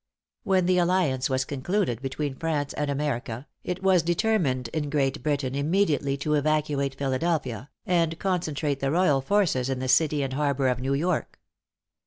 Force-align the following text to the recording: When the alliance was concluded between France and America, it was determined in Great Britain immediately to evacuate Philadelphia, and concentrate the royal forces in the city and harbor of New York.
When 0.41 0.65
the 0.65 0.79
alliance 0.79 1.29
was 1.29 1.45
concluded 1.45 2.01
between 2.01 2.33
France 2.33 2.73
and 2.73 2.89
America, 2.89 3.45
it 3.63 3.83
was 3.83 4.01
determined 4.01 4.67
in 4.69 4.89
Great 4.89 5.21
Britain 5.21 5.53
immediately 5.53 6.17
to 6.17 6.33
evacuate 6.33 6.95
Philadelphia, 6.97 7.69
and 7.85 8.17
concentrate 8.17 8.79
the 8.79 8.89
royal 8.89 9.21
forces 9.21 9.69
in 9.69 9.77
the 9.77 9.87
city 9.87 10.23
and 10.23 10.33
harbor 10.33 10.69
of 10.69 10.79
New 10.79 10.95
York. 10.95 11.39